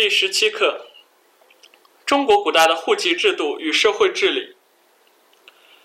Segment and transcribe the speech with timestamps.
[0.00, 0.86] 第十七课：
[2.06, 4.56] 中国古代的户籍制度与社会治理。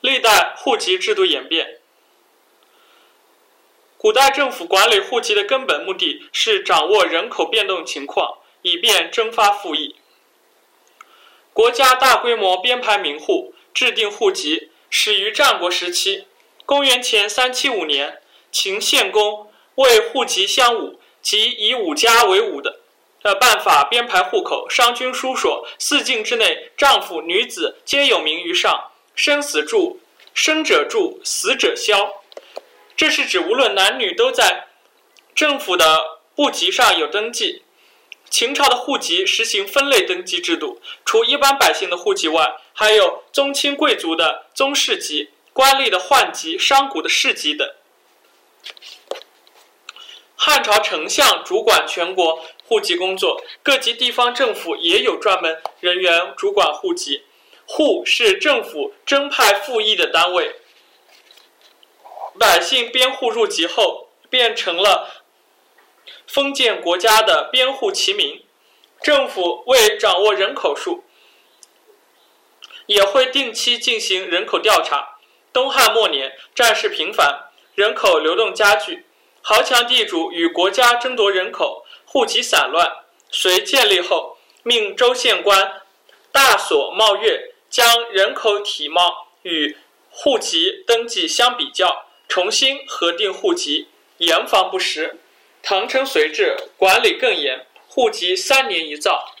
[0.00, 1.80] 历代户籍制度演变。
[3.98, 9.96] 古代政府管理户籍的根本目的是掌握人口变动情况，以便征发赋役。
[11.52, 16.26] 国家大规模编排民户、制定户籍始于战国时期。
[16.64, 22.75] 公元前三七五年，秦献公为户籍乡武，即以五家为伍的。
[23.26, 29.98] 的办法编排户口，商君书说：四境之内，丈夫、女子皆有名于上，生死注，
[30.32, 32.22] 生者注，死者消。
[32.96, 34.68] 这是指无论男女都在
[35.34, 37.62] 政府的户籍上有登记。
[38.30, 47.68] 秦朝的户籍实行分类登记制度，除一般百姓的户籍外，还有宗亲贵族的宗室籍、官吏的宦籍、商贾的世籍等。
[50.46, 52.46] 汉朝丞相主管全国。
[52.68, 57.24] 户籍工作，各级地方政府也有专门人员主管户籍。
[57.66, 60.54] 户是政府征派赋役的单位。
[62.38, 65.24] 百姓编户入籍后，变成了
[66.28, 68.44] 封建国家的编户齐民。
[69.02, 71.02] 政府为掌握人口数，
[72.86, 75.18] 也会定期进行人口调查。
[75.52, 79.05] 东汉末年，战事频繁，人口流动加剧，
[79.48, 81.86] 豪强地主与国家争夺人口。
[82.04, 85.82] 户籍散乱，隋建立后，命州县官
[86.32, 89.76] 大所茂月，将人口体貌与
[90.10, 93.86] 户籍登记相比较，重新核定户籍，
[94.18, 95.20] 严防不实。
[95.62, 99.32] 唐称隋制管理更严，户籍三年一造。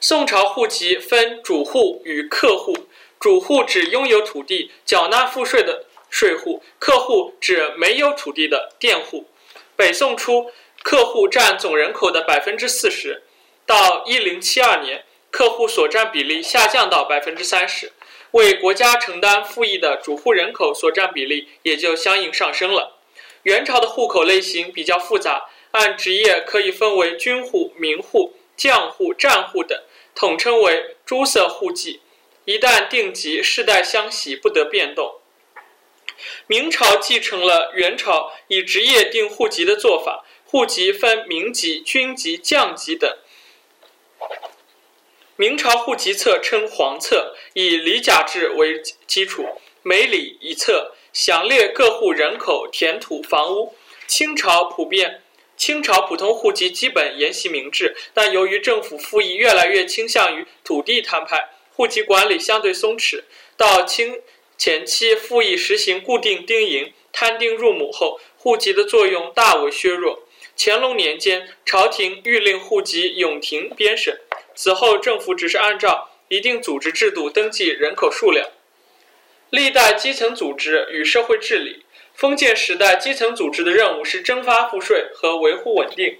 [0.00, 2.86] 宋朝户籍分主户与客户，
[3.20, 9.26] 主户指拥有土地、缴纳赋税的税户，客户指没有土地的佃户。
[9.74, 10.52] 北宋初。
[10.84, 13.22] 客户占总人口的百分之四十，
[13.64, 17.92] 到一零七二年，客户所占比例下降到百分之三十，
[18.32, 22.96] 为国家承担赋役的主户人口所占比例也就相应上升了。
[23.44, 29.80] 元朝的户口类型比较复杂，按职业可以分为军户、民户、将户、战户等，
[30.16, 32.00] 统称为诸色户籍。
[32.44, 35.21] 一旦定级，世代相袭，不得变动。
[36.46, 40.24] 明朝继承了元朝以职业定户籍的做法。
[40.44, 43.16] 户籍分民籍、军籍、将籍等。
[45.36, 49.46] 明朝户籍册称黄册，以里甲制为基础，
[49.82, 53.74] 每里一册，详列各户人口、田土、房屋。
[54.06, 55.22] 清朝普遍，
[55.56, 63.24] 清朝普通户籍基本沿袭明制，但由于政府赋役越来越倾向于土地摊派，户籍管理相对松弛。
[63.56, 64.20] 到清
[64.64, 70.22] 前期，赋役实行固定丁银、摊丁入亩后，户籍的作用大为削弱。
[70.56, 74.20] 乾隆年间，朝廷欲令户籍永停编审，
[74.54, 78.50] 此后政府只是按照一定组织制度登记人口数量。
[79.50, 81.84] 历代基层组织与社会治理，
[82.14, 86.18] 封建时代基层组织的任务是征发赋税和维护稳定。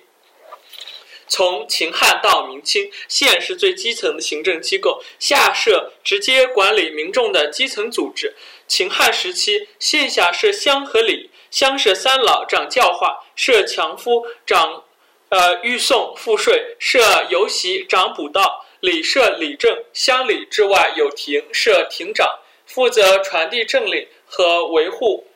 [1.32, 8.36] 从秦汉到明清，县是最基层的行政机构，下设直接管理民众的基层组织。
[8.68, 14.84] 秦汉时期，县下设乡和里，乡设三老掌教化，设强夫掌
[15.30, 25.26] 呃预送赋税，设游席掌补道，里设里正，乡里之外有亭，设亭长，负责传递政令和维护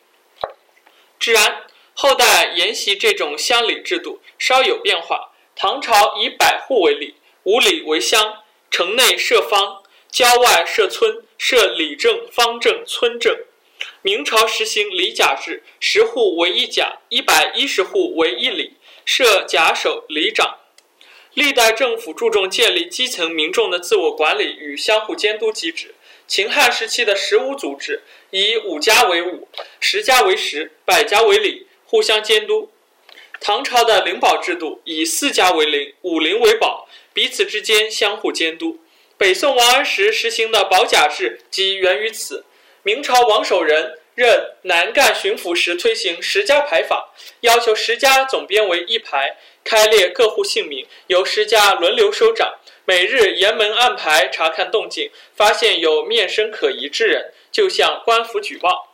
[1.18, 1.64] 治安。
[1.94, 5.32] 后代沿袭这种乡里制度，稍有变化。
[5.58, 13.34] 唐朝以百户为里，五里为乡，城内设坊，郊外设村，设里正、方正、村正。
[14.02, 18.74] 明朝实行里甲制，十户为一甲，一百一十户为一里，
[19.06, 20.58] 设甲首、里长。
[21.32, 25.94] 历代政府注重建立基层民众的自我管理与相互监督机制。
[26.26, 29.48] 秦汉时期的十五组织以五家为伍，
[29.80, 32.70] 十家为十，百家为里，互相监督。
[33.40, 38.80] 唐朝的灵保制度以四家为灵，五灵为保，彼此之间相互监督。
[39.16, 42.44] 北宋王安石实行的保甲制即源于此。
[42.82, 58.85] 明朝王守仁任南赣巡抚时推行十家排法，要求十家总编为一排，开列各户姓名，由十家轮流收掌，每日严门按排查看动静，发现有面生可疑之人，就向官府举报。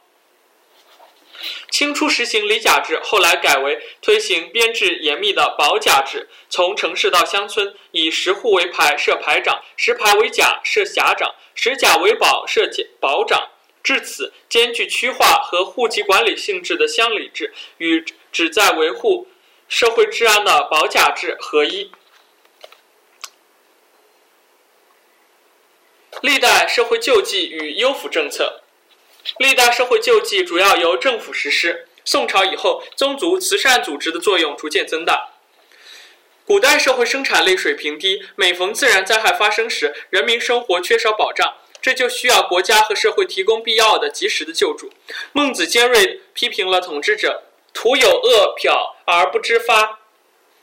[1.70, 6.28] 清初实行里甲制，后来改为推行编制严密的保甲制。
[6.48, 12.68] 从城市到乡村，以十户为排，设排长；十排为甲，设甲长；十甲为保，设
[13.00, 13.50] 保长。
[13.82, 19.26] 至此，兼具区划和户籍管理性质的乡里制与旨在维护
[19.68, 21.90] 社会治安的保甲制合一。
[26.20, 28.61] 历代社会救济与优抚政策。
[29.38, 31.86] 历代社会救济主要由政府实施。
[32.04, 35.30] 宋朝以后，宗族慈善组织的作用逐渐增大。
[36.44, 44.90] 古代社会生产力水平低，每逢自然灾害发生时，人民生活缺少保障，这就需要国家和社会提供必要的及时的救助。
[45.32, 50.00] 孟子尖锐批评了统治者徒有恶殍而不知发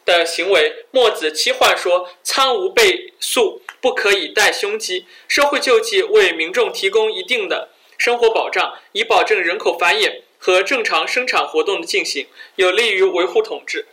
[0.06, 0.86] 的行为。
[0.92, 7.70] 墨子期幻说：“仓无备粟，不可以待凶饥。”社会救济为民众提供一定的
[8.00, 13.88] 生活保障，以保证人口繁衍和正常生产活动的进行，有利于维护统治。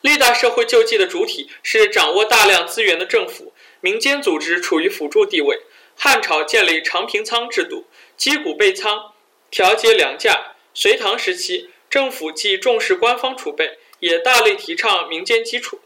[0.00, 5.60] 历代社会救济的主体是掌握大量资源的政府，民间组织处于辅助地位。
[5.94, 7.84] 汉朝建立长平仓制度，
[8.16, 9.12] 积谷备仓，
[9.50, 10.54] 调节粮价。
[10.72, 15.80] 隋唐时期，政府既重视官方储备，也大力提倡民间基础。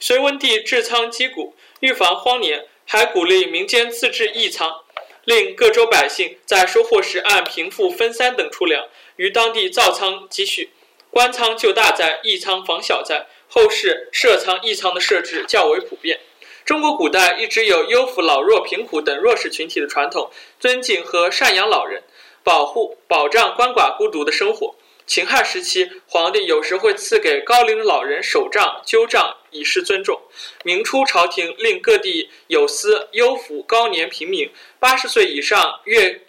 [0.00, 4.80] 隋文帝置仓积谷，预防荒年，还鼓励民间自制义仓，
[5.24, 8.86] 令各州百姓在收获时按贫富分三等出粮，
[9.16, 10.70] 于当地造仓积蓄。
[11.10, 13.26] 官仓救大灾，义仓防小灾。
[13.48, 16.20] 后世设仓、义仓的设置较为普遍。
[16.64, 20.30] 中国古代一直有优抚老弱贫苦等弱势群体的传统，
[20.60, 22.04] 尊敬和赡养老人，
[22.44, 24.76] 保护保障鳏寡孤独的生活。
[25.06, 30.20] 秦汉时期，皇帝有时会赐给高龄老人手杖、灸杖，以示尊重。
[30.62, 36.22] 明初，朝廷令各地有司优抚高年平民，八十岁以上月。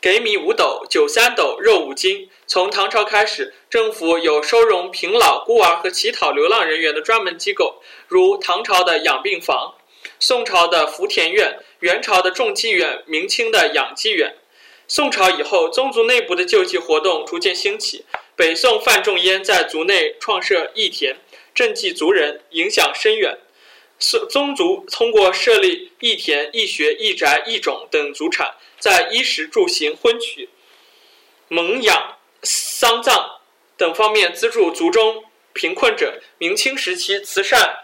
[0.00, 2.28] 给米五斗，酒三斗，肉五斤。
[2.48, 9.74] 从唐朝开始，政府有收容贫老、孤儿和乞讨流浪人员的专门机构，如唐朝的养病房、
[10.18, 14.34] 宋朝的福田院、元朝的种济院、明清的养济院。
[14.88, 18.04] 宋朝以后，宗族内部的救济活动逐渐兴起。
[18.42, 21.16] 北宋范仲淹在族内创设义田，
[21.54, 23.38] 赈济族人，影响深远。
[24.28, 28.56] 宗族通过设立义田、义学、义宅、义种等族产。
[28.80, 30.48] 在衣食住行、婚娶、
[31.46, 33.38] 蒙养、丧葬
[33.76, 35.22] 等方面资助族中
[35.52, 36.20] 贫困者。
[36.38, 37.76] 明清时期，慈善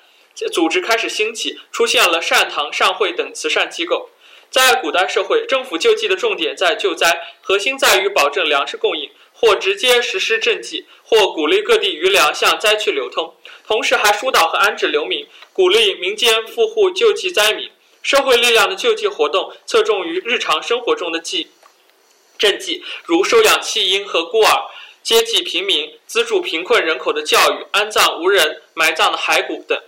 [0.53, 4.11] 组织开始兴起，出现了善堂、善会等慈善机构。
[4.51, 9.09] 在古代社会，政府救济的重点在救灾，核心在于保证粮食供应，
[9.41, 17.71] 或直接实施赈济，或鼓励各地余粮向灾区流通，同时还疏导和安置流民，鼓励民间富户救济灾民。
[18.03, 21.49] 社会力量的救济活动侧重于日常生活中的济
[22.39, 24.63] 赈济，如收养弃婴和孤儿、
[25.03, 29.79] 接济平民、资助贫困人口的教育、安葬无人埋葬的骸骨等。